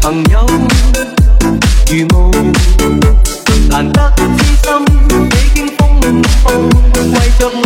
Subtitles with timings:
[0.00, 0.46] 朋友
[1.90, 2.30] 如雾
[3.68, 4.22] 难得知
[4.62, 4.66] 心
[5.30, 5.78] 几经风
[6.42, 6.50] 暴
[6.96, 7.65] 为着我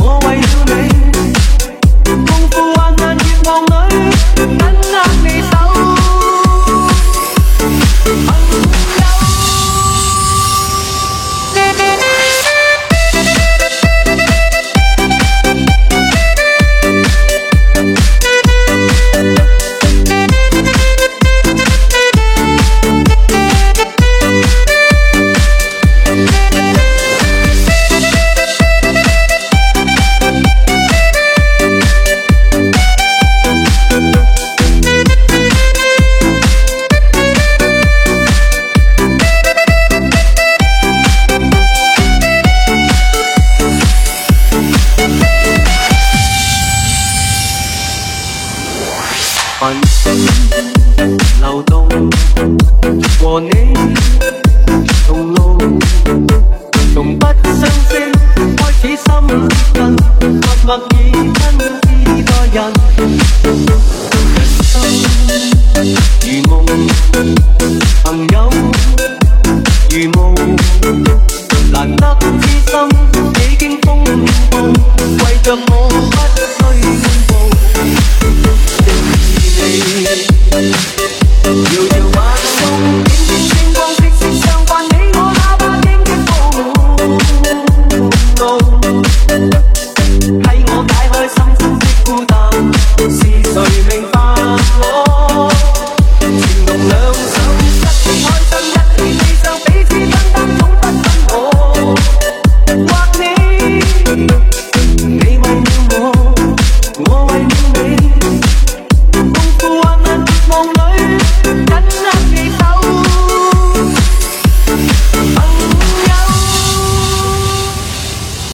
[0.00, 0.21] mo